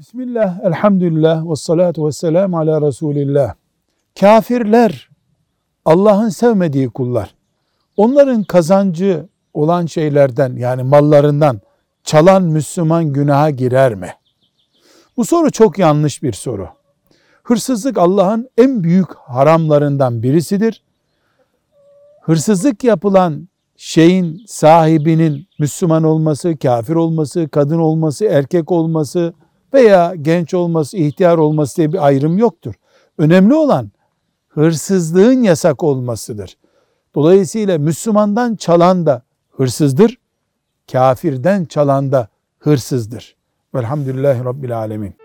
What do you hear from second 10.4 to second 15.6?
yani mallarından çalan Müslüman günaha girer mi? Bu soru